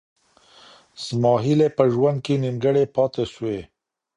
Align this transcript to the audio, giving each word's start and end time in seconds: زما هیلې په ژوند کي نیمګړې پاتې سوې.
زما 1.05 1.33
هیلې 1.45 1.69
په 1.77 1.83
ژوند 1.93 2.17
کي 2.25 2.33
نیمګړې 2.43 2.83
پاتې 2.95 3.23
سوې. 3.33 3.59